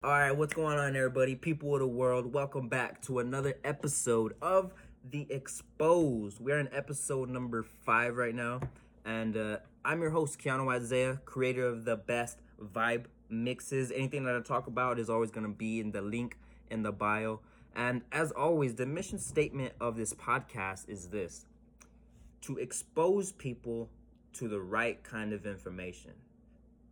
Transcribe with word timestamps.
All 0.00 0.12
right, 0.12 0.30
what's 0.30 0.54
going 0.54 0.78
on, 0.78 0.94
everybody? 0.94 1.34
People 1.34 1.74
of 1.74 1.80
the 1.80 1.88
world, 1.88 2.32
welcome 2.32 2.68
back 2.68 3.02
to 3.02 3.18
another 3.18 3.54
episode 3.64 4.36
of 4.40 4.72
The 5.10 5.26
Exposed. 5.28 6.38
We're 6.38 6.60
in 6.60 6.72
episode 6.72 7.28
number 7.28 7.64
five 7.64 8.16
right 8.16 8.32
now, 8.32 8.60
and 9.04 9.36
uh, 9.36 9.56
I'm 9.84 10.00
your 10.00 10.10
host, 10.10 10.38
Keanu 10.38 10.72
Isaiah, 10.72 11.20
creator 11.24 11.66
of 11.66 11.84
the 11.84 11.96
best 11.96 12.38
vibe 12.62 13.06
mixes. 13.28 13.90
Anything 13.90 14.22
that 14.26 14.36
I 14.36 14.40
talk 14.40 14.68
about 14.68 15.00
is 15.00 15.10
always 15.10 15.32
going 15.32 15.48
to 15.48 15.52
be 15.52 15.80
in 15.80 15.90
the 15.90 16.00
link 16.00 16.38
in 16.70 16.84
the 16.84 16.92
bio. 16.92 17.40
And 17.74 18.02
as 18.12 18.30
always, 18.30 18.76
the 18.76 18.86
mission 18.86 19.18
statement 19.18 19.72
of 19.80 19.96
this 19.96 20.14
podcast 20.14 20.88
is 20.88 21.08
this 21.08 21.44
to 22.42 22.56
expose 22.58 23.32
people 23.32 23.88
to 24.34 24.46
the 24.46 24.60
right 24.60 25.02
kind 25.02 25.32
of 25.32 25.44
information. 25.44 26.12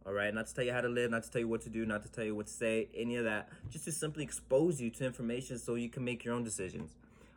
All 0.07 0.13
right, 0.13 0.33
not 0.33 0.47
to 0.47 0.55
tell 0.55 0.65
you 0.65 0.73
how 0.73 0.81
to 0.81 0.89
live, 0.89 1.11
not 1.11 1.25
to 1.25 1.31
tell 1.31 1.41
you 1.41 1.49
what 1.49 1.63
to 1.63 1.69
do, 1.69 1.85
not 1.85 2.05
to 2.05 2.09
tell 2.09 2.25
you 2.25 2.35
what 2.37 2.47
to 2.47 2.53
say, 2.53 2.89
any 2.95 3.17
of 3.17 3.25
that. 3.25 3.49
Just 3.71 3.87
to 3.87 3.93
simply 3.93 4.23
expose 4.23 4.81
you 4.81 4.89
to 4.91 5.05
information 5.05 5.59
so 5.59 5.75
you 5.75 5.89
can 5.89 6.05
make 6.05 6.25
your 6.25 6.35
own 6.35 6.45
decisions. 6.45 6.95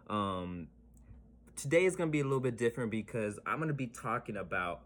Um, 0.07 0.67
today 1.55 1.85
is 1.85 1.95
going 1.95 2.09
to 2.09 2.11
be 2.11 2.19
a 2.19 2.23
little 2.23 2.39
bit 2.39 2.57
different 2.57 2.91
because 2.91 3.39
I'm 3.47 3.57
going 3.57 3.69
to 3.69 3.73
be 3.73 3.87
talking 3.87 4.37
about 4.37 4.81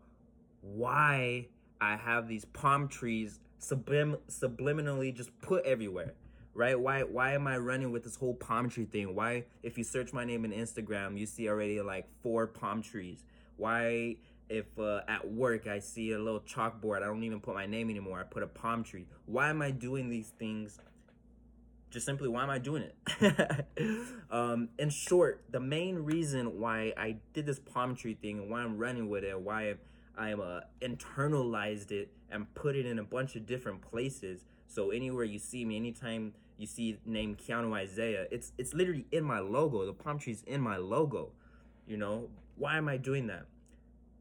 why 0.61 1.47
I 1.81 1.97
have 1.97 2.29
these 2.29 2.45
palm 2.45 2.88
trees 2.88 3.41
sublim- 3.59 4.19
subliminally 4.29 5.13
just 5.13 5.29
put 5.41 5.65
everywhere. 5.65 6.13
Right? 6.55 6.79
Why 6.79 7.02
why 7.02 7.33
am 7.33 7.47
I 7.47 7.57
running 7.57 7.91
with 7.91 8.03
this 8.03 8.15
whole 8.15 8.35
palm 8.35 8.69
tree 8.69 8.85
thing? 8.85 9.15
Why 9.15 9.45
if 9.63 9.75
you 9.77 9.83
search 9.83 10.13
my 10.13 10.23
name 10.23 10.45
in 10.45 10.52
Instagram, 10.52 11.17
you 11.17 11.25
see 11.25 11.49
already 11.49 11.81
like 11.81 12.05
four 12.21 12.45
palm 12.45 12.83
trees. 12.83 13.23
Why 13.57 14.17
if 14.49 14.65
uh, 14.77 15.02
at 15.07 15.31
work 15.31 15.67
I 15.67 15.79
see 15.79 16.11
a 16.11 16.20
little 16.20 16.41
chalkboard, 16.41 16.97
I 16.97 17.05
don't 17.05 17.23
even 17.23 17.39
put 17.39 17.55
my 17.55 17.65
name 17.65 17.89
anymore. 17.89 18.20
I 18.20 18.23
put 18.23 18.43
a 18.43 18.47
palm 18.47 18.83
tree. 18.83 19.05
Why 19.25 19.49
am 19.49 19.61
I 19.61 19.71
doing 19.71 20.09
these 20.09 20.29
things? 20.38 20.79
Just 21.89 22.05
simply, 22.05 22.27
why 22.27 22.44
am 22.44 22.49
I 22.49 22.58
doing 22.58 22.83
it? 22.83 23.66
um, 24.31 24.69
in 24.80 24.89
short, 24.89 25.44
the 25.52 25.59
main 25.59 25.97
reason 25.97 26.59
why 26.59 26.94
I 26.97 27.17
did 27.33 27.45
this 27.45 27.59
palm 27.59 27.95
tree 27.95 28.16
thing 28.16 28.39
and 28.39 28.49
why 28.49 28.61
I'm 28.61 28.77
running 28.77 29.09
with 29.09 29.23
it, 29.23 29.39
why 29.39 29.75
I'm 30.17 30.41
uh, 30.41 30.61
internalized 30.81 31.91
it 31.91 32.11
and 32.31 32.52
put 32.55 32.75
it 32.75 32.86
in 32.86 32.97
a 32.97 33.03
bunch 33.03 33.36
of 33.36 33.45
different 33.45 33.81
places. 33.81 34.44
So 34.67 34.89
anywhere 34.89 35.23
you 35.23 35.38
see 35.38 35.66
me, 35.66 35.75
anytime 35.75 36.33
you 36.58 36.66
see 36.66 36.97
name 37.05 37.36
Keanu 37.36 37.73
Isaiah, 37.75 38.25
it's 38.31 38.53
it's 38.58 38.73
literally 38.73 39.05
in 39.11 39.23
my 39.23 39.39
logo. 39.39 39.86
The 39.86 39.94
palm 39.94 40.17
tree's 40.17 40.44
in 40.47 40.61
my 40.61 40.77
logo. 40.77 41.31
You 41.86 41.97
know 41.97 42.30
why 42.55 42.77
am 42.77 42.88
I 42.88 42.97
doing 42.97 43.27
that? 43.27 43.45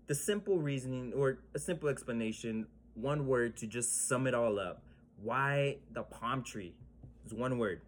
The 0.06 0.14
simple 0.14 0.58
reasoning 0.58 1.12
or 1.14 1.38
a 1.54 1.58
simple 1.58 1.88
explanation, 1.88 2.66
one 2.94 3.26
word 3.26 3.56
to 3.58 3.66
just 3.66 4.08
sum 4.08 4.26
it 4.26 4.34
all 4.34 4.58
up. 4.58 4.82
Why 5.22 5.76
the 5.92 6.02
palm 6.02 6.42
tree? 6.42 6.74
Is 7.24 7.32
one 7.32 7.58
word. 7.58 7.80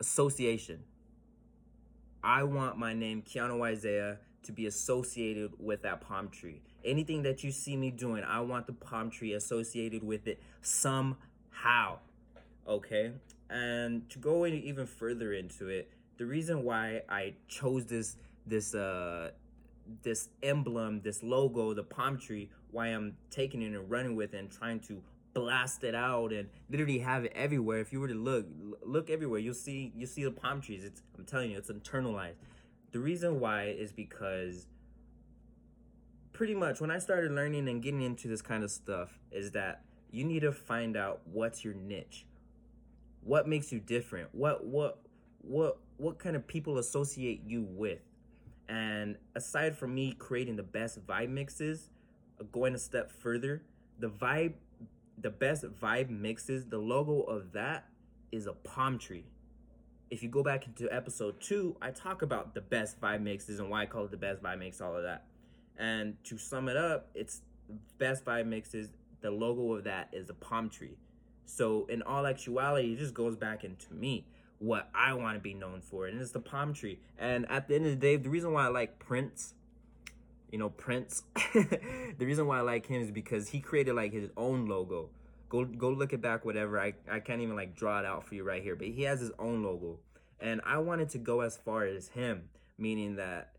Association. 0.00 0.80
I 2.22 2.42
want 2.42 2.76
my 2.76 2.92
name, 2.92 3.22
Keanu 3.22 3.64
Isaiah, 3.64 4.18
to 4.42 4.52
be 4.52 4.66
associated 4.66 5.52
with 5.58 5.82
that 5.82 6.00
palm 6.00 6.28
tree. 6.28 6.60
Anything 6.84 7.22
that 7.22 7.42
you 7.42 7.50
see 7.50 7.76
me 7.76 7.90
doing, 7.90 8.22
I 8.22 8.40
want 8.40 8.66
the 8.66 8.72
palm 8.72 9.10
tree 9.10 9.32
associated 9.32 10.04
with 10.04 10.26
it 10.26 10.40
somehow. 10.60 11.98
Okay? 12.68 13.12
And 13.48 14.08
to 14.10 14.18
go 14.18 14.44
in 14.44 14.54
even 14.54 14.86
further 14.86 15.32
into 15.32 15.68
it, 15.68 15.90
the 16.18 16.26
reason 16.26 16.64
why 16.64 17.02
I 17.08 17.34
chose 17.48 17.86
this 17.86 18.16
this 18.46 18.74
uh 18.74 19.30
this 20.02 20.28
emblem, 20.42 21.00
this 21.02 21.22
logo, 21.22 21.74
the 21.74 21.82
palm 21.82 22.18
tree, 22.18 22.50
why 22.70 22.88
I'm 22.88 23.16
taking 23.30 23.62
it 23.62 23.72
and 23.72 23.90
running 23.90 24.16
with 24.16 24.34
it 24.34 24.38
and 24.38 24.50
trying 24.50 24.80
to 24.80 25.02
blast 25.34 25.84
it 25.84 25.94
out 25.94 26.32
and 26.32 26.48
literally 26.70 26.98
have 26.98 27.24
it 27.24 27.32
everywhere. 27.34 27.80
If 27.80 27.92
you 27.92 28.00
were 28.00 28.08
to 28.08 28.14
look, 28.14 28.46
look 28.82 29.10
everywhere, 29.10 29.38
you'll 29.38 29.54
see 29.54 29.92
you 29.94 30.06
see 30.06 30.24
the 30.24 30.30
palm 30.30 30.60
trees. 30.60 30.84
It's 30.84 31.02
I'm 31.18 31.24
telling 31.24 31.50
you, 31.50 31.58
it's 31.58 31.70
internalized. 31.70 32.36
The 32.92 32.98
reason 32.98 33.40
why 33.40 33.64
is 33.64 33.92
because 33.92 34.66
pretty 36.32 36.54
much 36.54 36.80
when 36.80 36.90
I 36.90 36.98
started 36.98 37.32
learning 37.32 37.68
and 37.68 37.82
getting 37.82 38.02
into 38.02 38.28
this 38.28 38.42
kind 38.42 38.62
of 38.62 38.70
stuff 38.70 39.18
is 39.30 39.50
that 39.52 39.82
you 40.10 40.24
need 40.24 40.40
to 40.40 40.52
find 40.52 40.96
out 40.96 41.20
what's 41.24 41.64
your 41.64 41.74
niche. 41.74 42.26
What 43.22 43.48
makes 43.48 43.72
you 43.72 43.80
different? 43.80 44.34
What 44.34 44.64
what 44.64 45.00
what 45.42 45.78
what 45.98 46.18
kind 46.18 46.36
of 46.36 46.46
people 46.46 46.78
associate 46.78 47.42
you 47.46 47.66
with? 47.68 48.00
And 48.68 49.16
aside 49.34 49.76
from 49.76 49.94
me 49.94 50.12
creating 50.18 50.56
the 50.56 50.62
best 50.62 51.04
vibe 51.06 51.30
mixes, 51.30 51.90
uh, 52.40 52.44
going 52.52 52.74
a 52.74 52.78
step 52.78 53.10
further, 53.10 53.62
the 53.98 54.08
vibe, 54.08 54.54
the 55.18 55.30
best 55.30 55.64
vibe 55.80 56.10
mixes, 56.10 56.66
the 56.66 56.78
logo 56.78 57.20
of 57.22 57.52
that 57.52 57.86
is 58.32 58.46
a 58.46 58.52
palm 58.52 58.98
tree. 58.98 59.24
If 60.10 60.22
you 60.22 60.28
go 60.28 60.42
back 60.42 60.66
into 60.66 60.92
episode 60.92 61.40
two, 61.40 61.76
I 61.80 61.90
talk 61.90 62.22
about 62.22 62.54
the 62.54 62.60
best 62.60 63.00
vibe 63.00 63.22
mixes 63.22 63.60
and 63.60 63.70
why 63.70 63.82
I 63.82 63.86
call 63.86 64.04
it 64.04 64.10
the 64.10 64.16
best 64.16 64.42
vibe 64.42 64.58
mix, 64.58 64.80
all 64.80 64.96
of 64.96 65.02
that. 65.02 65.24
And 65.78 66.22
to 66.24 66.38
sum 66.38 66.68
it 66.68 66.76
up, 66.76 67.08
it's 67.14 67.42
best 67.98 68.24
vibe 68.24 68.46
mixes. 68.46 68.88
The 69.20 69.30
logo 69.30 69.74
of 69.74 69.84
that 69.84 70.08
is 70.12 70.30
a 70.30 70.34
palm 70.34 70.70
tree. 70.70 70.96
So 71.44 71.86
in 71.86 72.02
all 72.02 72.26
actuality, 72.26 72.92
it 72.92 72.98
just 72.98 73.14
goes 73.14 73.36
back 73.36 73.64
into 73.64 73.92
me 73.94 74.26
what 74.58 74.88
I 74.94 75.14
want 75.14 75.36
to 75.36 75.40
be 75.40 75.54
known 75.54 75.80
for, 75.80 76.06
and 76.06 76.20
it's 76.20 76.30
the 76.30 76.40
palm 76.40 76.72
tree. 76.72 76.98
And 77.18 77.50
at 77.50 77.68
the 77.68 77.74
end 77.74 77.86
of 77.86 77.92
the 77.92 77.96
day, 77.96 78.16
the 78.16 78.30
reason 78.30 78.52
why 78.52 78.66
I 78.66 78.68
like 78.68 78.98
Prince, 78.98 79.54
you 80.50 80.58
know, 80.58 80.70
Prince, 80.70 81.22
the 81.54 82.16
reason 82.26 82.46
why 82.46 82.58
I 82.58 82.62
like 82.62 82.86
him 82.86 83.02
is 83.02 83.10
because 83.10 83.48
he 83.48 83.60
created 83.60 83.94
like 83.94 84.12
his 84.12 84.30
own 84.36 84.66
logo. 84.66 85.10
Go 85.48 85.64
go 85.64 85.90
look 85.90 86.12
it 86.12 86.20
back, 86.20 86.44
whatever. 86.44 86.80
I, 86.80 86.94
I 87.10 87.20
can't 87.20 87.40
even 87.40 87.54
like 87.54 87.76
draw 87.76 88.00
it 88.00 88.06
out 88.06 88.26
for 88.26 88.34
you 88.34 88.42
right 88.44 88.62
here, 88.62 88.74
but 88.74 88.88
he 88.88 89.02
has 89.02 89.20
his 89.20 89.30
own 89.38 89.62
logo. 89.62 89.98
And 90.40 90.60
I 90.64 90.78
wanted 90.78 91.10
to 91.10 91.18
go 91.18 91.40
as 91.40 91.56
far 91.56 91.84
as 91.84 92.08
him, 92.08 92.48
meaning 92.78 93.16
that 93.16 93.52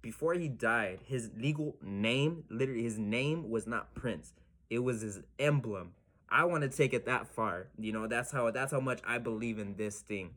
before 0.00 0.34
he 0.34 0.48
died, 0.48 1.00
his 1.04 1.30
legal 1.36 1.76
name, 1.82 2.44
literally 2.48 2.82
his 2.82 2.98
name 2.98 3.50
was 3.50 3.66
not 3.66 3.94
Prince. 3.94 4.32
It 4.70 4.80
was 4.80 5.00
his 5.00 5.20
emblem 5.38 5.92
I 6.30 6.44
want 6.44 6.62
to 6.62 6.68
take 6.68 6.92
it 6.92 7.06
that 7.06 7.26
far. 7.26 7.68
You 7.78 7.92
know, 7.92 8.06
that's 8.06 8.30
how 8.30 8.50
that's 8.50 8.72
how 8.72 8.80
much 8.80 9.00
I 9.06 9.18
believe 9.18 9.58
in 9.58 9.76
this 9.76 10.00
thing. 10.00 10.30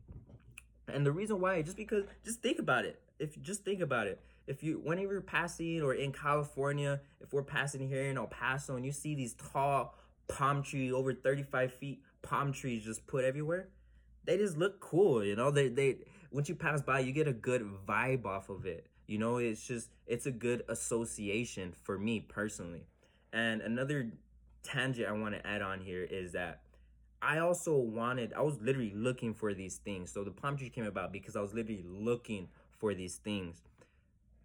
And 0.88 1.06
the 1.06 1.12
reason 1.12 1.40
why, 1.40 1.62
just 1.62 1.76
because, 1.76 2.04
just 2.24 2.42
think 2.42 2.58
about 2.58 2.84
it. 2.84 3.00
If 3.18 3.40
just 3.42 3.64
think 3.64 3.80
about 3.80 4.06
it, 4.06 4.20
if 4.46 4.62
you 4.62 4.80
whenever 4.82 5.12
you're 5.12 5.20
passing 5.20 5.82
or 5.82 5.94
in 5.94 6.12
California, 6.12 7.00
if 7.20 7.32
we're 7.32 7.42
passing 7.42 7.88
here 7.88 8.02
in 8.02 8.16
El 8.16 8.26
Paso 8.26 8.76
and 8.76 8.84
you 8.84 8.92
see 8.92 9.14
these 9.14 9.34
tall 9.34 9.94
palm 10.28 10.62
tree 10.62 10.90
over 10.92 11.12
35 11.12 11.72
feet 11.74 12.02
palm 12.22 12.52
trees 12.52 12.84
just 12.84 13.06
put 13.06 13.24
everywhere, 13.24 13.68
they 14.24 14.36
just 14.36 14.56
look 14.56 14.80
cool. 14.80 15.24
You 15.24 15.36
know, 15.36 15.50
they 15.50 15.68
they 15.68 15.98
once 16.30 16.48
you 16.48 16.54
pass 16.54 16.82
by, 16.82 17.00
you 17.00 17.12
get 17.12 17.28
a 17.28 17.32
good 17.32 17.68
vibe 17.86 18.24
off 18.24 18.48
of 18.48 18.66
it. 18.66 18.86
You 19.06 19.18
know, 19.18 19.36
it's 19.36 19.66
just 19.66 19.90
it's 20.06 20.26
a 20.26 20.30
good 20.30 20.64
association 20.68 21.72
for 21.84 21.98
me 21.98 22.20
personally. 22.20 22.86
And 23.32 23.62
another 23.62 24.12
tangent 24.62 25.08
I 25.08 25.12
want 25.12 25.34
to 25.34 25.46
add 25.46 25.62
on 25.62 25.80
here 25.80 26.02
is 26.02 26.32
that 26.32 26.60
I 27.20 27.38
also 27.38 27.76
wanted, 27.76 28.32
I 28.32 28.42
was 28.42 28.60
literally 28.60 28.92
looking 28.94 29.32
for 29.32 29.54
these 29.54 29.76
things. 29.76 30.12
So 30.12 30.24
the 30.24 30.32
palm 30.32 30.56
tree 30.56 30.70
came 30.70 30.86
about 30.86 31.12
because 31.12 31.36
I 31.36 31.40
was 31.40 31.54
literally 31.54 31.84
looking 31.86 32.48
for 32.78 32.94
these 32.94 33.16
things. 33.16 33.62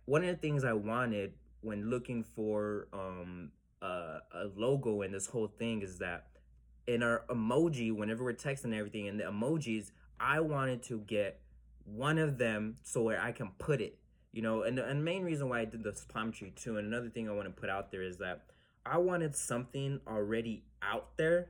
One 0.06 0.24
of 0.24 0.30
the 0.30 0.36
things 0.36 0.64
I 0.64 0.74
wanted 0.74 1.34
when 1.62 1.90
looking 1.90 2.24
for 2.24 2.88
um, 2.94 3.52
a, 3.82 4.20
a 4.34 4.46
logo 4.56 5.02
and 5.02 5.14
this 5.14 5.28
whole 5.28 5.48
thing 5.48 5.82
is 5.82 5.98
that 6.00 6.28
in 6.86 7.04
our 7.04 7.24
emoji, 7.30 7.94
whenever 7.94 8.24
we're 8.24 8.34
texting 8.34 8.74
everything, 8.78 9.08
and 9.08 9.20
the 9.20 9.26
emojis, 9.26 9.92
I 10.20 10.40
wanted 10.40 10.84
to 10.84 11.00
get 11.00 11.42
one 11.84 12.18
of 12.18 12.38
them 12.38 12.76
so 12.84 13.02
where 13.04 13.22
I 13.22 13.32
can 13.32 13.52
put 13.58 13.82
it, 13.82 13.98
you 14.32 14.42
know. 14.42 14.64
And 14.64 14.78
the, 14.78 14.86
and 14.86 15.00
the 15.02 15.04
main 15.04 15.24
reason 15.24 15.50
why 15.50 15.60
I 15.60 15.66
did 15.66 15.84
this 15.84 16.06
palm 16.06 16.32
tree 16.32 16.52
too, 16.56 16.78
and 16.78 16.88
another 16.88 17.10
thing 17.10 17.28
I 17.28 17.34
want 17.34 17.48
to 17.48 17.62
put 17.62 17.70
out 17.70 17.92
there 17.92 18.02
is 18.02 18.18
that 18.18 18.46
I 18.90 18.98
wanted 18.98 19.36
something 19.36 20.02
already 20.08 20.64
out 20.82 21.18
there 21.18 21.50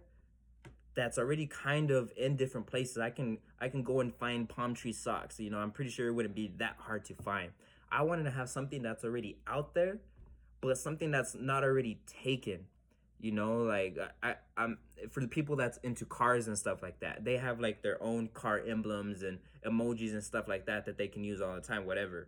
that's 0.95 1.19
already 1.19 1.45
kind 1.45 1.91
of 1.91 2.11
in 2.17 2.35
different 2.35 2.67
places. 2.67 2.97
I 2.97 3.11
can 3.11 3.37
I 3.61 3.69
can 3.69 3.83
go 3.83 3.99
and 3.99 4.13
find 4.13 4.49
palm 4.49 4.73
tree 4.73 4.93
socks. 4.93 5.39
You 5.39 5.51
know, 5.51 5.59
I'm 5.59 5.71
pretty 5.71 5.91
sure 5.91 6.07
it 6.07 6.11
wouldn't 6.11 6.35
be 6.35 6.51
that 6.57 6.75
hard 6.79 7.05
to 7.05 7.13
find. 7.13 7.51
I 7.91 8.01
wanted 8.01 8.23
to 8.23 8.31
have 8.31 8.49
something 8.49 8.81
that's 8.81 9.03
already 9.03 9.37
out 9.47 9.73
there, 9.73 9.99
but 10.59 10.77
something 10.77 11.11
that's 11.11 11.35
not 11.35 11.63
already 11.63 11.99
taken. 12.23 12.65
You 13.19 13.31
know, 13.31 13.63
like 13.63 13.97
uh, 13.97 14.07
I, 14.21 14.35
I'm 14.57 14.79
for 15.09 15.21
the 15.21 15.27
people 15.27 15.55
that's 15.55 15.77
into 15.83 16.05
cars 16.05 16.47
and 16.47 16.57
stuff 16.57 16.81
like 16.81 16.99
that. 16.99 17.23
They 17.23 17.37
have 17.37 17.59
like 17.59 17.81
their 17.83 18.01
own 18.01 18.29
car 18.33 18.59
emblems 18.59 19.21
and 19.23 19.39
emojis 19.65 20.11
and 20.11 20.23
stuff 20.23 20.47
like 20.47 20.65
that 20.65 20.85
that 20.85 20.97
they 20.97 21.07
can 21.07 21.23
use 21.23 21.41
all 21.41 21.55
the 21.55 21.61
time, 21.61 21.85
whatever. 21.85 22.27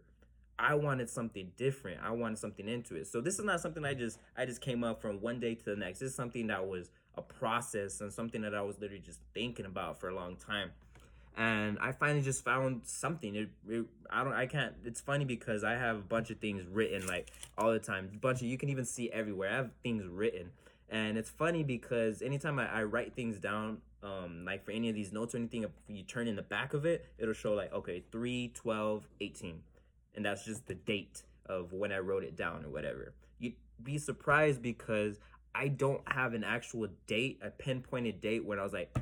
I 0.59 0.75
wanted 0.75 1.09
something 1.09 1.51
different. 1.56 2.01
I 2.03 2.11
wanted 2.11 2.38
something 2.38 2.67
into 2.67 2.95
it. 2.95 3.07
So 3.07 3.21
this 3.21 3.39
is 3.39 3.45
not 3.45 3.61
something 3.61 3.85
I 3.85 3.94
just 3.94 4.19
I 4.38 4.45
just 4.45 4.59
came 4.59 4.83
up 4.83 5.01
from 5.01 5.21
one 5.21 5.39
day 5.39 5.56
to 5.56 5.65
the 5.65 5.75
next. 5.77 6.00
This 6.00 6.09
is 6.09 6.15
something 6.15 6.47
that 6.47 6.67
was 6.67 6.89
a 7.17 7.21
process 7.21 8.01
and 8.01 8.11
something 8.11 8.41
that 8.41 8.53
I 8.53 8.61
was 8.61 8.77
literally 8.79 9.01
just 9.01 9.21
thinking 9.33 9.65
about 9.65 10.00
for 10.00 10.09
a 10.09 10.15
long 10.15 10.35
time. 10.35 10.71
And 11.38 11.79
I 11.79 11.94
finally 11.94 12.21
just 12.21 12.44
found 12.44 12.81
something. 12.83 13.35
It, 13.35 13.50
it, 13.69 13.85
I 14.09 14.25
don't 14.25 14.33
I 14.33 14.47
can't 14.47 14.73
it's 14.83 15.00
funny 15.00 15.23
because 15.23 15.63
I 15.63 15.73
have 15.73 15.95
a 15.95 16.01
bunch 16.01 16.29
of 16.29 16.39
things 16.39 16.65
written 16.69 17.07
like 17.07 17.31
all 17.57 17.71
the 17.71 17.79
time. 17.79 18.09
A 18.13 18.17
bunch 18.17 18.41
of 18.41 18.47
you 18.47 18.57
can 18.57 18.67
even 18.67 18.83
see 18.83 19.09
everywhere. 19.11 19.50
I 19.50 19.56
have 19.56 19.71
things 19.81 20.06
written. 20.06 20.51
And 20.89 21.17
it's 21.17 21.29
funny 21.29 21.63
because 21.63 22.21
anytime 22.21 22.59
I, 22.59 22.79
I 22.79 22.83
write 22.83 23.15
things 23.15 23.38
down, 23.38 23.77
um, 24.03 24.44
like 24.45 24.65
for 24.65 24.71
any 24.71 24.89
of 24.89 24.95
these 24.95 25.13
notes 25.13 25.35
or 25.35 25.38
anything, 25.38 25.63
if 25.63 25.71
you 25.88 26.03
turn 26.03 26.27
in 26.27 26.35
the 26.35 26.41
back 26.41 26.73
of 26.73 26.85
it, 26.85 27.06
it'll 27.17 27.33
show 27.33 27.53
like, 27.53 27.71
okay, 27.71 28.03
3, 28.11 28.51
12, 28.56 29.07
18. 29.21 29.61
And 30.15 30.25
that's 30.25 30.45
just 30.45 30.67
the 30.67 30.75
date 30.75 31.23
of 31.45 31.73
when 31.73 31.91
I 31.91 32.00
wrote 32.00 32.23
it 32.23 32.35
down 32.35 32.65
or 32.65 32.69
whatever. 32.69 33.13
You'd 33.39 33.56
be 33.81 33.97
surprised 33.97 34.61
because 34.61 35.19
I 35.53 35.67
don't 35.67 36.01
have 36.07 36.33
an 36.33 36.44
actual 36.44 36.88
date, 37.07 37.39
a 37.44 37.50
pinpointed 37.50 38.21
date 38.21 38.45
when 38.45 38.59
I 38.59 38.63
was 38.63 38.73
like, 38.73 38.95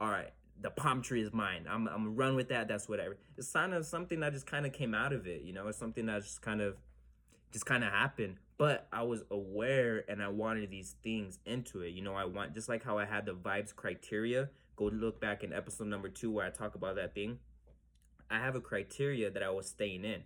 all 0.00 0.08
right, 0.08 0.30
the 0.60 0.70
palm 0.70 1.02
tree 1.02 1.22
is 1.22 1.32
mine. 1.32 1.66
I'm, 1.68 1.88
I'm 1.88 2.16
run 2.16 2.34
with 2.34 2.48
that. 2.48 2.68
That's 2.68 2.88
whatever. 2.88 3.16
It's 3.36 3.52
kind 3.52 3.74
of 3.74 3.86
something 3.86 4.20
that 4.20 4.32
just 4.32 4.46
kind 4.46 4.66
of 4.66 4.72
came 4.72 4.94
out 4.94 5.12
of 5.12 5.26
it. 5.26 5.42
You 5.42 5.52
know, 5.52 5.68
it's 5.68 5.78
something 5.78 6.06
that 6.06 6.22
just 6.22 6.42
kind 6.42 6.60
of, 6.60 6.76
just 7.52 7.66
kind 7.66 7.84
of 7.84 7.90
happened. 7.90 8.36
But 8.58 8.88
I 8.92 9.02
was 9.02 9.22
aware 9.30 10.04
and 10.08 10.22
I 10.22 10.28
wanted 10.28 10.70
these 10.70 10.96
things 11.02 11.38
into 11.46 11.80
it. 11.80 11.90
You 11.90 12.02
know, 12.02 12.14
I 12.14 12.24
want 12.24 12.54
just 12.54 12.68
like 12.68 12.82
how 12.82 12.98
I 12.98 13.04
had 13.04 13.26
the 13.26 13.34
vibes 13.34 13.74
criteria. 13.74 14.50
Go 14.76 14.84
look 14.84 15.20
back 15.20 15.44
in 15.44 15.52
episode 15.52 15.88
number 15.88 16.08
two 16.08 16.30
where 16.30 16.46
I 16.46 16.50
talk 16.50 16.74
about 16.74 16.96
that 16.96 17.14
thing. 17.14 17.38
I 18.30 18.38
have 18.38 18.54
a 18.54 18.60
criteria 18.60 19.30
that 19.30 19.42
I 19.42 19.50
was 19.50 19.66
staying 19.66 20.04
in 20.04 20.22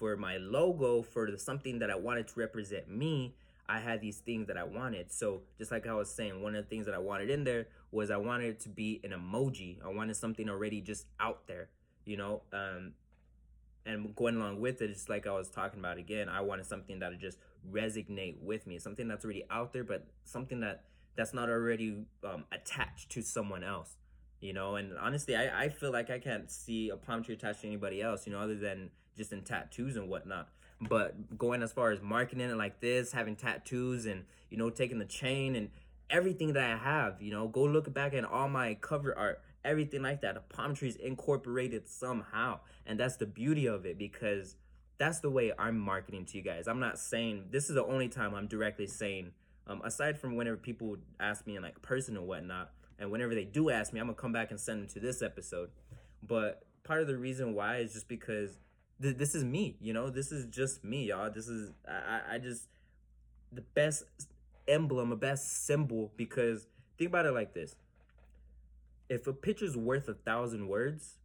for 0.00 0.16
my 0.16 0.38
logo 0.38 1.02
for 1.02 1.30
the, 1.30 1.38
something 1.38 1.78
that 1.78 1.90
I 1.90 1.94
wanted 1.94 2.26
to 2.28 2.40
represent 2.40 2.90
me. 2.90 3.34
I 3.68 3.78
had 3.78 4.00
these 4.00 4.16
things 4.18 4.48
that 4.48 4.56
I 4.56 4.64
wanted. 4.64 5.12
So 5.12 5.42
just 5.58 5.70
like 5.70 5.86
I 5.86 5.92
was 5.92 6.12
saying, 6.12 6.42
one 6.42 6.56
of 6.56 6.64
the 6.64 6.68
things 6.68 6.86
that 6.86 6.94
I 6.94 6.98
wanted 6.98 7.30
in 7.30 7.44
there 7.44 7.68
was 7.92 8.10
I 8.10 8.16
wanted 8.16 8.48
it 8.48 8.60
to 8.60 8.68
be 8.70 9.00
an 9.04 9.10
emoji. 9.10 9.76
I 9.84 9.88
wanted 9.88 10.16
something 10.16 10.48
already 10.48 10.80
just 10.80 11.06
out 11.20 11.46
there, 11.46 11.68
you 12.04 12.16
know. 12.16 12.42
Um, 12.52 12.94
and 13.86 14.14
going 14.16 14.36
along 14.36 14.60
with 14.60 14.80
it, 14.82 14.88
just 14.88 15.08
like 15.08 15.26
I 15.26 15.32
was 15.32 15.50
talking 15.50 15.78
about 15.78 15.98
again, 15.98 16.28
I 16.28 16.40
wanted 16.40 16.66
something 16.66 16.98
that 17.00 17.10
would 17.10 17.20
just 17.20 17.38
resonate 17.70 18.40
with 18.40 18.66
me, 18.66 18.78
something 18.78 19.06
that's 19.06 19.24
already 19.24 19.44
out 19.50 19.72
there, 19.72 19.84
but 19.84 20.06
something 20.24 20.60
that 20.60 20.84
that's 21.14 21.34
not 21.34 21.50
already 21.50 22.06
um, 22.24 22.44
attached 22.52 23.10
to 23.10 23.22
someone 23.22 23.62
else, 23.62 23.96
you 24.40 24.52
know. 24.52 24.76
And 24.76 24.96
honestly, 24.98 25.36
I, 25.36 25.64
I 25.64 25.68
feel 25.68 25.92
like 25.92 26.10
I 26.10 26.18
can't 26.18 26.50
see 26.50 26.90
a 26.90 26.96
palm 26.96 27.22
tree 27.22 27.34
attached 27.34 27.62
to 27.62 27.66
anybody 27.66 28.02
else, 28.02 28.26
you 28.26 28.32
know, 28.32 28.40
other 28.40 28.56
than 28.56 28.90
just 29.16 29.32
in 29.32 29.42
tattoos 29.42 29.96
and 29.96 30.08
whatnot. 30.08 30.48
But 30.80 31.36
going 31.36 31.62
as 31.62 31.72
far 31.72 31.90
as 31.90 32.00
marketing 32.00 32.48
it 32.48 32.56
like 32.56 32.80
this, 32.80 33.12
having 33.12 33.36
tattoos 33.36 34.06
and, 34.06 34.24
you 34.48 34.56
know, 34.56 34.70
taking 34.70 34.98
the 34.98 35.04
chain 35.04 35.54
and 35.54 35.68
everything 36.08 36.54
that 36.54 36.70
I 36.70 36.76
have, 36.76 37.20
you 37.20 37.30
know, 37.30 37.48
go 37.48 37.62
look 37.64 37.92
back 37.92 38.14
at 38.14 38.24
all 38.24 38.48
my 38.48 38.74
cover 38.74 39.16
art, 39.16 39.42
everything 39.64 40.02
like 40.02 40.22
that. 40.22 40.34
The 40.34 40.40
palm 40.40 40.74
trees 40.74 40.96
incorporated 40.96 41.86
somehow. 41.86 42.60
And 42.86 42.98
that's 42.98 43.16
the 43.16 43.26
beauty 43.26 43.66
of 43.66 43.84
it 43.84 43.98
because 43.98 44.56
that's 44.96 45.20
the 45.20 45.30
way 45.30 45.52
I'm 45.58 45.78
marketing 45.78 46.24
to 46.26 46.38
you 46.38 46.42
guys. 46.42 46.66
I'm 46.66 46.80
not 46.80 46.98
saying, 46.98 47.46
this 47.50 47.68
is 47.68 47.74
the 47.74 47.84
only 47.84 48.08
time 48.08 48.34
I'm 48.34 48.46
directly 48.46 48.86
saying, 48.86 49.32
um, 49.66 49.82
aside 49.84 50.18
from 50.18 50.36
whenever 50.36 50.56
people 50.56 50.96
ask 51.18 51.46
me 51.46 51.56
in 51.56 51.62
like 51.62 51.80
person 51.82 52.16
and 52.16 52.26
whatnot, 52.26 52.70
and 53.00 53.10
whenever 53.10 53.34
they 53.34 53.44
do 53.44 53.70
ask 53.70 53.92
me, 53.92 53.98
I'm 53.98 54.06
gonna 54.06 54.16
come 54.16 54.32
back 54.32 54.50
and 54.50 54.60
send 54.60 54.82
them 54.82 54.88
to 54.90 55.00
this 55.00 55.22
episode. 55.22 55.70
But 56.22 56.62
part 56.84 57.00
of 57.00 57.06
the 57.08 57.16
reason 57.16 57.54
why 57.54 57.78
is 57.78 57.94
just 57.94 58.06
because 58.06 58.58
th- 59.00 59.16
this 59.16 59.34
is 59.34 59.42
me, 59.42 59.76
you 59.80 59.92
know, 59.92 60.10
this 60.10 60.30
is 60.30 60.44
just 60.46 60.84
me, 60.84 61.06
y'all. 61.06 61.30
This 61.30 61.48
is 61.48 61.72
I, 61.88 62.34
I 62.34 62.38
just 62.38 62.68
the 63.50 63.62
best 63.62 64.04
emblem, 64.68 65.10
a 65.10 65.16
best 65.16 65.64
symbol 65.66 66.12
because 66.16 66.66
think 66.98 67.08
about 67.08 67.24
it 67.24 67.32
like 67.32 67.54
this: 67.54 67.74
if 69.08 69.26
a 69.26 69.32
picture's 69.32 69.76
worth 69.76 70.06
a 70.08 70.14
thousand 70.14 70.68
words, 70.68 71.16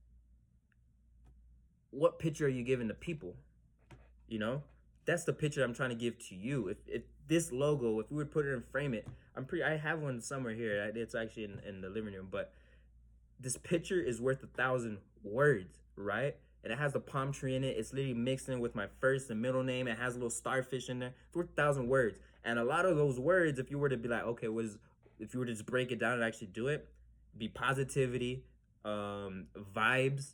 what 1.92 2.20
picture 2.20 2.46
are 2.46 2.50
you 2.50 2.64
giving 2.64 2.88
to 2.88 2.94
people? 2.94 3.36
You 4.30 4.40
know, 4.40 4.64
that's 5.06 5.24
the 5.24 5.34
picture 5.34 5.64
I'm 5.64 5.74
trying 5.74 5.90
to 5.90 5.96
give 5.96 6.18
to 6.30 6.36
you. 6.36 6.68
If 6.68 6.78
if 6.88 7.04
this 7.28 7.52
logo, 7.52 8.00
if 8.00 8.12
we 8.12 8.18
would 8.18 8.32
put 8.32 8.46
it 8.46 8.54
and 8.54 8.66
frame 8.66 8.94
it, 8.94 9.08
I'm 9.36 9.46
pretty. 9.46 9.64
I 9.64 9.78
have 9.78 10.00
one 10.00 10.22
somewhere 10.22 10.54
here. 10.54 10.92
It's 10.96 11.16
actually 11.16 11.46
in, 11.46 11.60
in 11.68 11.82
the 11.82 11.90
living 11.90 12.14
room, 12.14 12.28
but 12.32 12.54
this 13.40 13.58
picture 13.58 14.02
is 14.02 14.22
worth 14.22 14.44
a 14.44 14.48
thousand 14.48 15.00
words, 15.24 15.80
right? 15.96 16.36
and 16.66 16.74
it 16.74 16.80
has 16.80 16.94
the 16.94 17.00
palm 17.00 17.32
tree 17.32 17.56
in 17.56 17.64
it. 17.64 17.78
It's 17.78 17.94
literally 17.94 18.16
mixed 18.16 18.50
in 18.50 18.60
with 18.60 18.74
my 18.74 18.88
first 19.00 19.30
and 19.30 19.40
middle 19.40 19.62
name. 19.62 19.88
It 19.88 20.00
has 20.00 20.16
a 20.16 20.18
little 20.18 20.32
starfish 20.32 20.90
in 20.90 20.98
there. 20.98 21.14
It's 21.28 21.36
worth 21.36 21.52
a 21.52 21.54
thousand 21.54 21.88
words. 21.88 22.18
And 22.44 22.58
a 22.58 22.64
lot 22.64 22.86
of 22.86 22.98
those 22.98 23.20
words, 23.20 23.60
if 23.60 23.70
you 23.70 23.78
were 23.78 23.88
to 23.88 23.98
be 23.98 24.10
like, 24.10 24.24
okay, 24.24 24.48
was 24.48 24.80
if 25.20 25.34
you 25.34 25.40
were 25.40 25.46
to 25.46 25.54
just 25.54 25.68
break 25.68 25.92
it 25.92 26.00
down 26.00 26.14
and 26.14 26.24
actually 26.24 26.48
do 26.48 26.68
it, 26.68 26.88
be 27.38 27.48
positivity, 27.48 28.44
um, 28.84 29.46
vibes, 29.76 30.34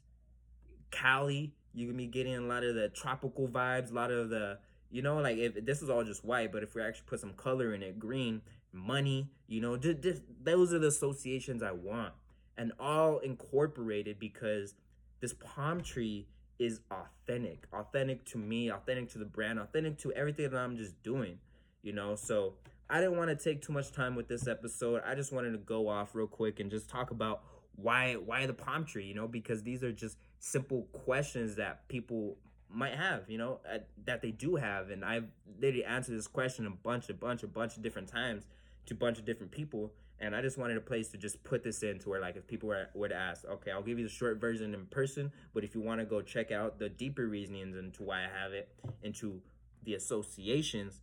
Cali. 0.89 1.53
You 1.73 1.88
can 1.88 1.97
be 1.97 2.07
getting 2.07 2.35
a 2.35 2.41
lot 2.41 2.63
of 2.63 2.75
the 2.75 2.89
tropical 2.89 3.47
vibes, 3.47 3.91
a 3.91 3.94
lot 3.94 4.12
of 4.12 4.29
the, 4.29 4.59
you 4.89 5.01
know, 5.01 5.18
like 5.18 5.38
if 5.38 5.65
this 5.65 5.81
is 5.81 5.89
all 5.89 6.03
just 6.03 6.25
white, 6.25 6.51
but 6.51 6.63
if 6.63 6.75
we 6.75 6.81
actually 6.81 7.06
put 7.07 7.19
some 7.19 7.33
color 7.33 7.73
in 7.73 7.81
it, 7.81 8.00
green, 8.00 8.41
money, 8.73 9.29
you 9.47 9.62
know, 9.62 9.77
just, 9.77 10.01
just, 10.01 10.21
those 10.44 10.73
are 10.73 10.79
the 10.79 10.88
associations 10.88 11.63
I 11.63 11.71
want, 11.71 12.13
and 12.57 12.71
all 12.79 13.19
incorporated 13.19 14.19
because 14.19 14.75
this 15.19 15.33
palm 15.33 15.81
tree 15.81 16.27
is 16.59 16.81
authentic, 16.91 17.65
authentic 17.73 18.23
to 18.25 18.38
me, 18.38 18.69
authentic 18.71 19.09
to 19.09 19.18
the 19.18 19.25
brand, 19.25 19.59
authentic 19.59 19.97
to 20.00 20.12
everything 20.13 20.50
that 20.50 20.57
I'm 20.57 20.77
just 20.77 21.01
doing, 21.03 21.39
you 21.81 21.91
know? 21.94 22.15
So 22.15 22.53
I 22.89 23.00
didn't 23.00 23.18
want 23.18 23.29
to 23.29 23.35
take 23.41 23.62
too 23.62 23.73
much 23.73 23.91
time 23.91 24.15
with 24.15 24.27
this 24.27 24.47
episode. 24.47 25.01
I 25.06 25.15
just 25.15 25.31
wanted 25.31 25.51
to 25.51 25.57
go 25.57 25.88
off 25.88 26.13
real 26.13 26.27
quick 26.27 26.59
and 26.59 26.69
just 26.69 26.89
talk 26.89 27.12
about 27.12 27.41
why 27.75 28.13
why 28.13 28.45
the 28.45 28.53
palm 28.53 28.85
tree, 28.85 29.06
you 29.06 29.15
know, 29.15 29.27
because 29.27 29.63
these 29.63 29.83
are 29.83 29.91
just 29.91 30.18
simple 30.42 30.88
questions 30.92 31.56
that 31.56 31.88
people 31.88 32.36
might 32.68 32.96
have, 32.96 33.30
you 33.30 33.38
know, 33.38 33.60
that 34.06 34.22
they 34.22 34.32
do 34.32 34.56
have, 34.56 34.90
and 34.90 35.06
I've 35.06 35.28
literally 35.60 35.86
answered 35.86 36.18
this 36.18 36.28
question 36.28 36.66
a 36.66 36.72
bunch, 36.72 37.10
a 37.10 37.14
bunch, 37.14 37.44
a 37.44 37.48
bunch 37.48 37.78
of 37.78 37.84
different 37.84 38.08
times 38.08 38.48
to 38.88 38.96
a 38.96 38.98
bunch 38.98 39.20
of 39.20 39.26
different 39.26 39.52
people, 39.52 39.94
and 40.20 40.36
I 40.36 40.42
just 40.42 40.58
wanted 40.58 40.78
a 40.78 40.82
place 40.82 41.10
to 41.10 41.18
just 41.18 41.44
put 41.44 41.64
this 41.64 41.84
in 41.84 42.00
to 42.00 42.10
where 42.10 42.20
like 42.20 42.36
if 42.38 42.48
people 42.48 42.70
were, 42.70 42.90
were 42.96 43.10
to 43.10 43.16
ask, 43.16 43.46
okay, 43.46 43.72
I'll 43.72 43.84
give 43.84 44.00
you 44.00 44.06
the 44.06 44.12
short 44.12 44.42
version 44.42 44.74
in 44.74 44.88
person, 44.88 45.32
but 45.54 45.64
if 45.64 45.76
you 45.76 45.82
want 45.82 46.00
to 46.00 46.06
go 46.06 46.22
check 46.22 46.52
out 46.52 46.80
the 46.80 46.90
deeper 46.90 47.28
reasonings 47.28 47.78
into 47.78 48.04
why 48.04 48.22
I 48.22 48.28
have 48.42 48.52
it, 48.54 48.70
into 49.04 49.42
the 49.84 49.94
associations, 49.94 51.02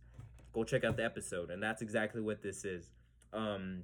go 0.53 0.63
check 0.63 0.83
out 0.83 0.97
the 0.97 1.05
episode. 1.05 1.49
And 1.49 1.63
that's 1.63 1.81
exactly 1.81 2.21
what 2.21 2.41
this 2.41 2.65
is. 2.65 2.91
Um, 3.31 3.83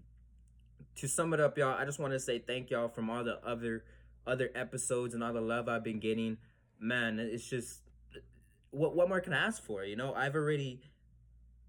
to 0.96 1.08
sum 1.08 1.34
it 1.34 1.40
up, 1.40 1.58
y'all, 1.58 1.78
I 1.78 1.86
just 1.86 2.00
want 2.00 2.14
to 2.14 2.20
say 2.20 2.40
thank 2.40 2.72
y'all 2.72 2.88
from 2.88 3.10
all 3.10 3.24
the 3.24 3.46
other 3.46 3.84
other 4.28 4.50
episodes 4.56 5.14
and 5.14 5.24
all 5.24 5.34
the 5.34 5.42
love 5.42 5.68
I've 5.68 5.84
been 5.84 6.00
getting. 6.00 6.38
Man, 6.80 7.20
it's 7.20 7.48
just 7.48 7.82
what 8.72 8.96
what 8.96 9.10
more 9.10 9.22
can 9.22 9.34
I 9.34 9.46
ask 9.46 9.64
for? 9.64 9.84
You 9.84 9.96
know, 9.96 10.14
I've 10.14 10.36
already 10.36 10.82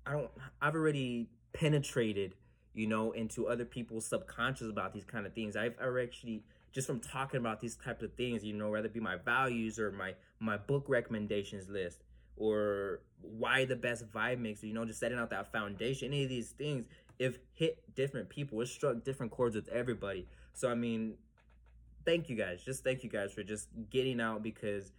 I 0.06 0.12
don't 0.12 0.30
I've 0.60 0.74
already 0.74 1.28
penetrated 1.52 2.34
you 2.76 2.86
know, 2.86 3.12
into 3.12 3.48
other 3.48 3.64
people's 3.64 4.04
subconscious 4.06 4.68
about 4.68 4.92
these 4.92 5.04
kind 5.04 5.26
of 5.26 5.32
things. 5.32 5.56
I've 5.56 5.74
actually 5.80 6.44
just 6.72 6.86
from 6.86 7.00
talking 7.00 7.40
about 7.40 7.58
these 7.58 7.74
types 7.74 8.02
of 8.02 8.12
things, 8.14 8.44
you 8.44 8.52
know, 8.52 8.68
whether 8.68 8.86
it 8.86 8.92
be 8.92 9.00
my 9.00 9.16
values 9.16 9.78
or 9.78 9.90
my 9.90 10.14
my 10.38 10.58
book 10.58 10.84
recommendations 10.86 11.68
list 11.70 12.04
or 12.36 13.00
why 13.22 13.64
the 13.64 13.74
best 13.74 14.06
vibe 14.12 14.38
mixer, 14.38 14.66
you 14.66 14.74
know, 14.74 14.84
just 14.84 15.00
setting 15.00 15.18
out 15.18 15.30
that 15.30 15.50
foundation, 15.50 16.08
any 16.08 16.24
of 16.24 16.28
these 16.28 16.50
things, 16.50 16.86
if 17.18 17.38
hit 17.54 17.82
different 17.94 18.28
people, 18.28 18.60
it 18.60 18.68
struck 18.68 19.02
different 19.02 19.32
chords 19.32 19.56
with 19.56 19.68
everybody. 19.68 20.28
So 20.52 20.70
I 20.70 20.74
mean, 20.74 21.14
thank 22.06 22.30
you 22.30 22.36
guys. 22.36 22.62
Just 22.64 22.84
thank 22.84 23.04
you 23.04 23.10
guys 23.10 23.32
for 23.32 23.42
just 23.42 23.68
getting 23.90 24.20
out 24.20 24.42
because 24.42 24.92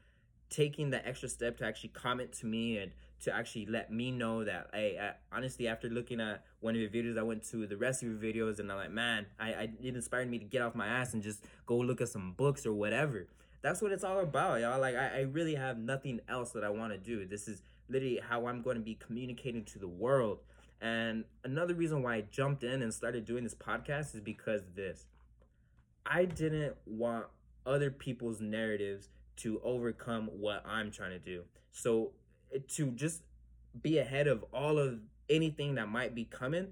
taking 0.49 0.89
the 0.89 1.05
extra 1.07 1.27
step 1.27 1.57
to 1.57 1.65
actually 1.65 1.89
comment 1.89 2.31
to 2.31 2.45
me 2.45 2.77
and 2.77 2.91
to 3.19 3.35
actually 3.35 3.65
let 3.65 3.91
me 3.91 4.11
know 4.11 4.45
that 4.45 4.69
hey 4.73 4.97
I, 4.97 5.35
honestly 5.35 5.67
after 5.67 5.89
looking 5.89 6.21
at 6.21 6.43
one 6.61 6.73
of 6.73 6.79
your 6.79 6.89
videos 6.89 7.17
i 7.17 7.21
went 7.21 7.43
to 7.49 7.67
the 7.67 7.75
rest 7.75 8.01
of 8.01 8.09
your 8.09 8.17
videos 8.17 8.59
and 8.59 8.71
i'm 8.71 8.77
like 8.77 8.91
man 8.91 9.25
I, 9.39 9.47
I 9.47 9.69
it 9.83 9.95
inspired 9.95 10.29
me 10.29 10.39
to 10.39 10.45
get 10.45 10.61
off 10.61 10.73
my 10.73 10.87
ass 10.87 11.13
and 11.13 11.21
just 11.21 11.43
go 11.65 11.77
look 11.77 11.99
at 11.99 12.09
some 12.09 12.33
books 12.33 12.65
or 12.65 12.73
whatever. 12.73 13.27
That's 13.61 13.81
what 13.81 13.91
it's 13.91 14.03
all 14.03 14.19
about 14.19 14.61
y'all. 14.61 14.79
Like 14.79 14.95
i, 14.95 15.17
I 15.17 15.21
really 15.21 15.55
have 15.55 15.77
nothing 15.77 16.21
else 16.29 16.51
that 16.51 16.63
i 16.63 16.69
want 16.69 16.93
to 16.93 16.97
do. 16.97 17.25
This 17.25 17.47
is 17.47 17.61
literally 17.89 18.21
how 18.25 18.47
i'm 18.47 18.61
going 18.61 18.77
to 18.77 18.83
be 18.83 18.95
communicating 18.95 19.65
to 19.65 19.79
the 19.79 19.87
world. 19.87 20.39
And 20.79 21.25
another 21.43 21.73
reason 21.73 22.03
why 22.03 22.15
i 22.15 22.21
jumped 22.21 22.63
in 22.63 22.81
and 22.81 22.93
started 22.93 23.25
doing 23.25 23.43
this 23.43 23.55
podcast 23.55 24.15
is 24.15 24.21
because 24.21 24.61
this 24.75 25.07
i 26.07 26.25
didn't 26.25 26.75
want 26.85 27.25
other 27.65 27.91
people's 27.91 28.41
narratives 28.41 29.09
to 29.35 29.61
overcome 29.63 30.27
what 30.27 30.65
i'm 30.65 30.91
trying 30.91 31.11
to 31.11 31.19
do 31.19 31.43
so 31.71 32.11
to 32.69 32.91
just 32.91 33.21
be 33.81 33.99
ahead 33.99 34.27
of 34.27 34.43
all 34.53 34.79
of 34.79 34.99
anything 35.29 35.75
that 35.75 35.89
might 35.89 36.15
be 36.15 36.25
coming, 36.25 36.67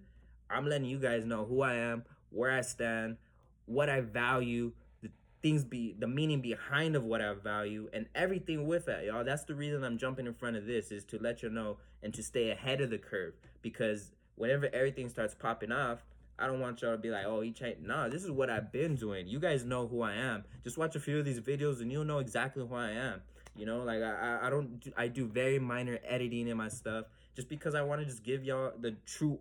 I'm 0.50 0.68
letting 0.68 0.88
you 0.88 1.00
guys 1.00 1.26
know 1.26 1.46
who 1.46 1.62
I 1.62 1.76
am, 1.76 2.04
where 2.30 2.52
I 2.52 2.62
stand, 2.62 3.18
what 3.66 3.90
I 3.90 4.02
value, 4.02 4.72
the 5.02 5.10
things 5.42 5.64
be 5.64 5.96
the 5.98 6.08
meaning 6.08 6.42
behind 6.42 6.96
of 6.96 7.04
what 7.04 7.22
I 7.22 7.34
value, 7.34 7.90
and 7.94 8.08
everything 8.16 8.68
with 8.68 8.86
that, 8.86 9.06
y'all. 9.06 9.24
That's 9.24 9.44
the 9.44 9.56
reason 9.56 9.84
I'm 9.84 9.98
jumping 9.98 10.28
in 10.28 10.34
front 10.34 10.56
of 10.56 10.66
this 10.66 10.92
is 10.92 11.04
to 11.06 11.18
let 11.20 11.44
you 11.44 11.50
know 11.50 11.78
and 12.04 12.14
to 12.14 12.24
stay 12.24 12.52
ahead 12.52 12.82
of 12.82 12.90
the 12.90 12.98
curve. 12.98 13.34
Because 13.62 14.12
whenever 14.36 14.70
everything 14.74 15.10
starts 15.10 15.34
popping 15.34 15.72
off, 15.72 16.06
I 16.38 16.48
don't 16.48 16.60
want 16.60 16.82
y'all 16.82 16.92
to 16.92 16.98
be 16.98 17.10
like, 17.10 17.26
oh, 17.26 17.42
he 17.42 17.52
changed. 17.52 17.82
Nah, 17.82 18.10
this 18.10 18.24
is 18.24 18.32
what 18.32 18.50
I've 18.50 18.72
been 18.72 18.96
doing. 18.96 19.28
You 19.28 19.40
guys 19.40 19.64
know 19.64 19.88
who 19.88 20.02
I 20.02 20.14
am. 20.14 20.44
Just 20.64 20.78
watch 20.78 20.96
a 20.96 21.00
few 21.00 21.20
of 21.20 21.26
these 21.26 21.40
videos 21.40 21.82
and 21.82 21.92
you'll 21.92 22.06
know 22.06 22.20
exactly 22.20 22.66
who 22.68 22.76
I 22.76 22.92
am. 22.92 23.22
You 23.56 23.66
know, 23.66 23.80
like 23.84 24.02
I, 24.02 24.40
I 24.44 24.50
don't, 24.50 24.80
do, 24.82 24.92
I 24.98 25.08
do 25.08 25.28
very 25.28 25.60
minor 25.60 25.98
editing 26.06 26.50
in 26.50 26.58
my 26.58 26.68
stuff 26.68 27.06
just 27.36 27.48
because 27.48 27.74
I 27.74 27.84
want 27.84 28.02
to 28.02 28.06
just 28.06 28.24
give 28.24 28.44
y'all 28.44 28.74
the 28.78 28.96
true 29.06 29.40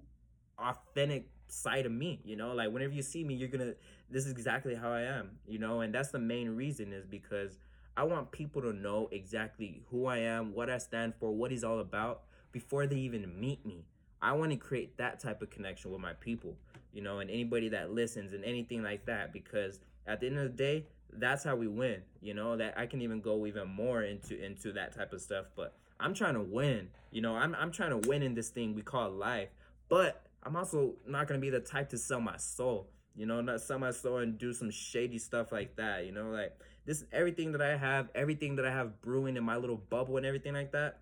authentic 0.58 1.26
side 1.48 1.86
of 1.86 1.92
me 1.92 2.20
you 2.24 2.36
know 2.36 2.52
like 2.52 2.70
whenever 2.70 2.92
you 2.92 3.02
see 3.02 3.22
me 3.22 3.34
you're 3.34 3.48
gonna 3.48 3.74
this 4.10 4.26
is 4.26 4.32
exactly 4.32 4.74
how 4.74 4.90
i 4.90 5.02
am 5.02 5.30
you 5.46 5.58
know 5.58 5.80
and 5.80 5.94
that's 5.94 6.10
the 6.10 6.18
main 6.18 6.50
reason 6.56 6.92
is 6.92 7.06
because 7.06 7.58
i 7.96 8.02
want 8.02 8.30
people 8.32 8.60
to 8.62 8.72
know 8.72 9.08
exactly 9.12 9.82
who 9.90 10.06
i 10.06 10.18
am 10.18 10.52
what 10.54 10.70
i 10.70 10.78
stand 10.78 11.14
for 11.20 11.30
what 11.30 11.50
he's 11.50 11.64
all 11.64 11.80
about 11.80 12.22
before 12.50 12.86
they 12.86 12.96
even 12.96 13.38
meet 13.38 13.64
me 13.64 13.84
i 14.24 14.32
want 14.32 14.50
to 14.50 14.56
create 14.56 14.96
that 14.96 15.20
type 15.20 15.40
of 15.42 15.50
connection 15.50 15.90
with 15.90 16.00
my 16.00 16.12
people 16.14 16.56
you 16.92 17.02
know 17.02 17.20
and 17.20 17.30
anybody 17.30 17.68
that 17.68 17.92
listens 17.92 18.32
and 18.32 18.44
anything 18.44 18.82
like 18.82 19.06
that 19.06 19.32
because 19.32 19.78
at 20.06 20.20
the 20.20 20.26
end 20.26 20.38
of 20.38 20.44
the 20.44 20.56
day 20.56 20.84
that's 21.12 21.44
how 21.44 21.54
we 21.54 21.68
win 21.68 22.02
you 22.20 22.34
know 22.34 22.56
that 22.56 22.74
i 22.76 22.86
can 22.86 23.00
even 23.00 23.20
go 23.20 23.46
even 23.46 23.68
more 23.68 24.02
into 24.02 24.42
into 24.44 24.72
that 24.72 24.94
type 24.94 25.12
of 25.12 25.20
stuff 25.20 25.46
but 25.54 25.76
i'm 26.00 26.12
trying 26.12 26.34
to 26.34 26.42
win 26.42 26.88
you 27.12 27.20
know 27.20 27.36
i'm, 27.36 27.54
I'm 27.54 27.70
trying 27.70 27.90
to 28.00 28.08
win 28.08 28.22
in 28.22 28.34
this 28.34 28.48
thing 28.48 28.74
we 28.74 28.82
call 28.82 29.10
life 29.10 29.50
but 29.88 30.24
I'm 30.44 30.56
also 30.56 30.94
not 31.06 31.26
gonna 31.26 31.40
be 31.40 31.50
the 31.50 31.60
type 31.60 31.88
to 31.90 31.98
sell 31.98 32.20
my 32.20 32.36
soul. 32.36 32.88
You 33.16 33.26
know, 33.26 33.40
not 33.40 33.60
sell 33.60 33.78
my 33.78 33.92
soul 33.92 34.18
and 34.18 34.36
do 34.38 34.52
some 34.52 34.70
shady 34.70 35.18
stuff 35.18 35.52
like 35.52 35.76
that. 35.76 36.04
You 36.04 36.12
know, 36.12 36.30
like 36.30 36.58
this 36.84 37.04
everything 37.12 37.52
that 37.52 37.62
I 37.62 37.76
have, 37.76 38.08
everything 38.14 38.56
that 38.56 38.66
I 38.66 38.70
have 38.70 39.00
brewing 39.00 39.36
in 39.36 39.44
my 39.44 39.56
little 39.56 39.76
bubble 39.76 40.16
and 40.16 40.26
everything 40.26 40.52
like 40.52 40.72
that. 40.72 41.00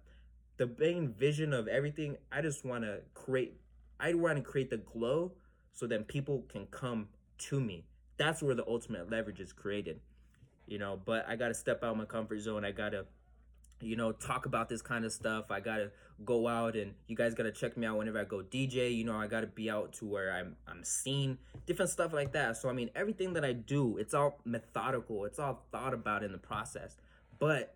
The 0.63 0.71
main 0.79 1.09
vision 1.09 1.53
of 1.53 1.67
everything, 1.67 2.19
I 2.31 2.41
just 2.41 2.65
want 2.65 2.85
to 2.85 3.01
create. 3.15 3.57
I 3.99 4.15
want 4.15 4.37
to 4.37 4.43
create 4.43 4.71
the 4.71 4.77
glow 4.77 5.33
so 5.73 5.89
then 5.89 6.05
people 6.05 6.45
can 6.49 6.67
come 6.67 7.09
to 7.49 7.61
me. 7.61 7.85
That's 8.17 8.45
where 8.45 8.55
the 8.55 8.65
ultimate 8.69 9.11
leverage 9.11 9.41
is 9.41 9.53
created. 9.53 9.99
You 10.69 10.79
know, 10.79 11.01
but 11.05 11.27
I 11.29 11.35
got 11.35 11.49
to 11.49 11.55
step 11.55 11.83
out 11.83 11.97
my 11.97 12.05
comfort 12.05 12.39
zone. 12.39 12.65
I 12.65 12.71
got 12.71 12.91
to 12.91 13.07
you 13.81 13.97
know, 13.97 14.13
talk 14.13 14.47
about 14.47 14.69
this 14.69 14.81
kind 14.81 15.05
of 15.05 15.13
stuff. 15.13 15.51
I 15.51 15.59
gotta 15.59 15.91
go 16.25 16.47
out 16.47 16.77
and 16.77 16.95
you 17.09 17.17
guys 17.17 17.35
gotta 17.35 17.51
check 17.51 17.77
me 17.77 17.85
out 17.85 17.99
whenever 17.99 18.21
I 18.21 18.25
go 18.25 18.37
DJ. 18.37 18.97
You 18.97 19.03
know, 19.03 19.17
I 19.17 19.27
gotta 19.27 19.49
be 19.49 19.69
out 19.69 19.95
to 19.95 20.07
where 20.07 20.33
I'm 20.33 20.55
I'm 20.69 20.85
seen, 20.85 21.39
different 21.67 21.91
stuff 21.91 22.13
like 22.13 22.33
that. 22.35 22.57
So 22.59 22.69
I 22.69 22.73
mean 22.75 22.91
everything 22.95 23.33
that 23.33 23.45
I 23.45 23.55
do, 23.55 23.97
it's 23.97 24.15
all 24.15 24.39
methodical, 24.45 25.25
it's 25.25 25.41
all 25.41 25.67
thought 25.73 25.95
about 25.95 26.23
in 26.23 26.31
the 26.31 26.39
process. 26.39 26.97
But 27.41 27.75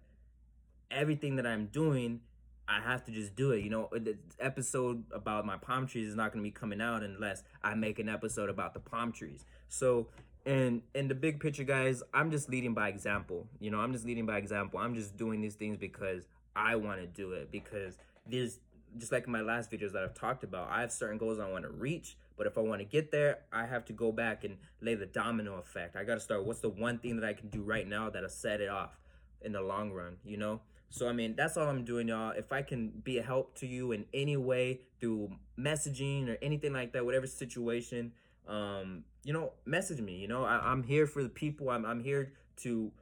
everything 0.91 1.37
that 1.37 1.47
I'm 1.47 1.67
doing, 1.67 2.21
I 2.69 2.81
have 2.81 3.05
to 3.05 3.13
just 3.13 3.37
do 3.37 3.53
it. 3.53 3.63
You 3.63 3.71
know, 3.71 3.89
the 3.93 4.17
episode 4.41 5.05
about 5.13 5.47
my 5.47 5.57
palm 5.57 5.87
trees 5.87 6.09
is 6.09 6.17
not 6.17 6.33
gonna 6.33 6.43
be 6.43 6.51
coming 6.51 6.81
out 6.81 7.03
unless 7.03 7.43
I 7.63 7.75
make 7.75 7.99
an 7.99 8.09
episode 8.09 8.49
about 8.49 8.75
the 8.75 8.81
palm 8.81 9.13
trees. 9.13 9.45
So 9.69 10.09
and 10.47 10.81
in 10.95 11.09
the 11.09 11.15
big 11.15 11.41
picture 11.41 11.65
guys 11.65 12.03
i'm 12.15 12.31
just 12.31 12.49
leading 12.49 12.73
by 12.73 12.89
example 12.89 13.47
you 13.59 13.71
know 13.71 13.79
i'm 13.79 13.93
just 13.93 14.07
leading 14.07 14.25
by 14.25 14.39
example 14.39 14.79
i'm 14.79 14.95
just 14.95 15.17
doing 15.17 15.41
these 15.41 15.57
things 15.57 15.77
because 15.77 16.25
i 16.55 16.77
want 16.77 17.01
to 17.01 17.07
do 17.07 17.33
it 17.33 17.51
because 17.51 17.99
there's 18.27 18.61
just 18.97 19.13
like 19.13 19.27
in 19.27 19.33
my 19.33 19.41
last 19.41 19.71
videos 19.71 19.93
that 19.93 20.03
i've 20.05 20.15
talked 20.15 20.45
about 20.45 20.71
i 20.71 20.81
have 20.81 20.93
certain 20.93 21.19
goals 21.19 21.41
i 21.41 21.51
want 21.51 21.65
to 21.65 21.71
reach 21.71 22.17
but 22.37 22.47
if 22.47 22.57
i 22.57 22.61
want 22.61 22.81
to 22.81 22.85
get 22.85 23.11
there 23.11 23.41
i 23.53 23.67
have 23.67 23.85
to 23.85 23.93
go 23.93 24.13
back 24.13 24.45
and 24.45 24.57
lay 24.81 24.95
the 24.95 25.07
domino 25.07 25.59
effect 25.59 25.97
i 25.97 26.05
got 26.05 26.15
to 26.15 26.21
start 26.21 26.45
what's 26.45 26.61
the 26.61 26.69
one 26.69 26.99
thing 26.99 27.17
that 27.17 27.27
i 27.27 27.33
can 27.33 27.49
do 27.49 27.61
right 27.61 27.89
now 27.89 28.09
that'll 28.09 28.29
set 28.29 28.61
it 28.61 28.69
off 28.69 29.01
in 29.43 29.53
the 29.53 29.61
long 29.61 29.91
run 29.91 30.17
you 30.25 30.37
know 30.37 30.61
so 30.91 31.09
i 31.09 31.13
mean 31.13 31.35
that's 31.37 31.57
all 31.57 31.69
i'm 31.69 31.85
doing 31.85 32.09
y'all 32.09 32.31
if 32.31 32.53
i 32.53 32.63
can 32.63 32.91
be 33.05 33.19
a 33.19 33.23
help 33.23 33.55
to 33.55 33.67
you 33.67 33.93
in 33.93 34.05
any 34.15 34.37
way 34.37 34.81
through 35.01 35.31
messaging 35.59 36.29
or 36.29 36.39
anything 36.43 36.73
like 36.73 36.93
that 36.93 37.05
whatever 37.05 37.27
situation 37.27 38.13
um, 38.49 39.05
you 39.25 39.33
know, 39.33 39.53
message 39.65 40.01
me. 40.01 40.17
You 40.17 40.29
know, 40.29 40.45
I, 40.45 40.71
am 40.73 40.83
here 40.83 41.07
for 41.07 41.23
the 41.23 41.29
people. 41.29 41.71
I'm, 41.71 41.85
I'm 41.85 42.01
here 42.01 42.33
to 42.59 42.93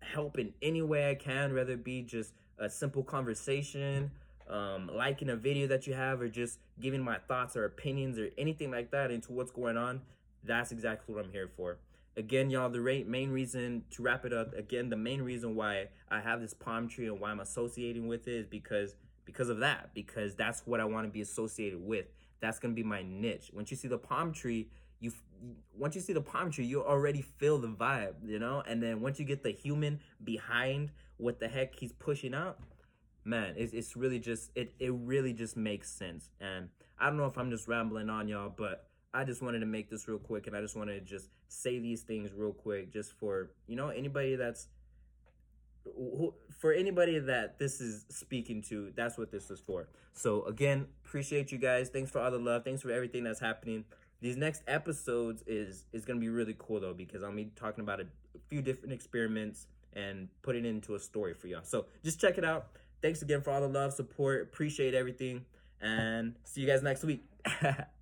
help 0.00 0.38
in 0.38 0.52
any 0.62 0.82
way 0.82 1.10
I 1.10 1.14
can, 1.14 1.54
whether 1.54 1.72
it 1.72 1.84
be 1.84 2.02
just 2.02 2.32
a 2.58 2.70
simple 2.70 3.02
conversation, 3.02 4.10
um, 4.48 4.90
liking 4.92 5.28
a 5.28 5.36
video 5.36 5.66
that 5.66 5.86
you 5.86 5.94
have, 5.94 6.20
or 6.20 6.28
just 6.28 6.58
giving 6.80 7.02
my 7.02 7.18
thoughts 7.28 7.56
or 7.56 7.64
opinions 7.64 8.18
or 8.18 8.30
anything 8.38 8.70
like 8.70 8.90
that 8.92 9.10
into 9.10 9.32
what's 9.32 9.50
going 9.50 9.76
on. 9.76 10.00
That's 10.44 10.72
exactly 10.72 11.14
what 11.14 11.24
I'm 11.24 11.32
here 11.32 11.50
for. 11.56 11.78
Again, 12.16 12.48
y'all, 12.48 12.70
the 12.70 13.04
main 13.06 13.30
reason 13.30 13.84
to 13.90 14.02
wrap 14.02 14.24
it 14.24 14.32
up, 14.32 14.54
again, 14.54 14.88
the 14.88 14.96
main 14.96 15.20
reason 15.20 15.54
why 15.54 15.88
I 16.10 16.20
have 16.20 16.40
this 16.40 16.54
palm 16.54 16.88
tree 16.88 17.08
and 17.08 17.20
why 17.20 17.30
I'm 17.30 17.40
associating 17.40 18.08
with 18.08 18.26
it 18.26 18.34
is 18.34 18.46
because 18.46 18.96
because 19.26 19.48
of 19.48 19.58
that, 19.58 19.90
because 19.92 20.34
that's 20.34 20.62
what 20.66 20.80
I 20.80 20.84
want 20.84 21.06
to 21.06 21.10
be 21.10 21.20
associated 21.20 21.84
with. 21.84 22.06
That's 22.40 22.58
going 22.58 22.72
to 22.72 22.76
be 22.76 22.86
my 22.86 23.02
niche. 23.02 23.50
Once 23.52 23.70
you 23.70 23.76
see 23.76 23.88
the 23.88 23.98
palm 23.98 24.32
tree, 24.32 24.68
you 25.00 25.12
once 25.76 25.94
you 25.94 26.00
see 26.00 26.14
the 26.14 26.20
palm 26.22 26.50
tree, 26.50 26.64
you 26.64 26.82
already 26.82 27.20
feel 27.20 27.58
the 27.58 27.68
vibe, 27.68 28.14
you 28.24 28.38
know. 28.38 28.62
And 28.66 28.82
then 28.82 29.00
once 29.00 29.18
you 29.18 29.26
get 29.26 29.42
the 29.42 29.50
human 29.50 30.00
behind 30.24 30.92
what 31.18 31.38
the 31.38 31.48
heck 31.48 31.78
he's 31.78 31.92
pushing 31.92 32.34
out, 32.34 32.58
man, 33.24 33.54
it's 33.56 33.74
it's 33.74 33.96
really 33.96 34.18
just 34.18 34.50
it 34.54 34.72
it 34.78 34.92
really 34.92 35.34
just 35.34 35.56
makes 35.56 35.90
sense. 35.90 36.30
And 36.40 36.70
I 36.98 37.06
don't 37.06 37.18
know 37.18 37.26
if 37.26 37.36
I'm 37.36 37.50
just 37.50 37.68
rambling 37.68 38.08
on 38.08 38.28
y'all, 38.28 38.52
but 38.54 38.88
I 39.14 39.24
just 39.24 39.42
wanted 39.42 39.60
to 39.60 39.66
make 39.66 39.90
this 39.90 40.08
real 40.08 40.18
quick, 40.18 40.46
and 40.46 40.56
I 40.56 40.60
just 40.60 40.76
wanted 40.76 40.94
to 40.94 41.00
just 41.00 41.28
say 41.48 41.78
these 41.78 42.02
things 42.02 42.32
real 42.34 42.52
quick, 42.52 42.92
just 42.92 43.12
for 43.12 43.50
you 43.66 43.76
know 43.76 43.88
anybody 43.88 44.36
that's 44.36 44.68
for 46.58 46.72
anybody 46.72 47.18
that 47.20 47.58
this 47.58 47.80
is 47.80 48.06
speaking 48.08 48.60
to, 48.60 48.92
that's 48.96 49.16
what 49.16 49.30
this 49.30 49.50
is 49.50 49.60
for. 49.60 49.88
So 50.12 50.44
again, 50.44 50.86
appreciate 51.04 51.52
you 51.52 51.58
guys. 51.58 51.88
Thanks 51.88 52.10
for 52.10 52.20
all 52.20 52.30
the 52.30 52.38
love. 52.38 52.64
Thanks 52.64 52.82
for 52.82 52.90
everything 52.90 53.22
that's 53.22 53.40
happening 53.40 53.84
these 54.20 54.36
next 54.36 54.62
episodes 54.66 55.42
is 55.46 55.84
is 55.92 56.04
gonna 56.04 56.20
be 56.20 56.28
really 56.28 56.56
cool 56.58 56.80
though 56.80 56.94
because 56.94 57.22
I'll 57.22 57.34
be 57.34 57.50
talking 57.56 57.82
about 57.82 58.00
a, 58.00 58.04
a 58.04 58.38
few 58.48 58.62
different 58.62 58.92
experiments 58.92 59.66
and 59.92 60.28
putting 60.42 60.64
it 60.64 60.68
into 60.68 60.94
a 60.94 61.00
story 61.00 61.34
for 61.34 61.46
y'all. 61.48 61.62
So 61.62 61.86
just 62.04 62.20
check 62.20 62.38
it 62.38 62.44
out. 62.44 62.68
Thanks 63.02 63.22
again 63.22 63.42
for 63.42 63.50
all 63.50 63.60
the 63.60 63.68
love, 63.68 63.92
support, 63.92 64.42
appreciate 64.42 64.94
everything, 64.94 65.44
and 65.80 66.34
see 66.44 66.62
you 66.62 66.66
guys 66.66 66.82
next 66.82 67.04
week. 67.04 67.24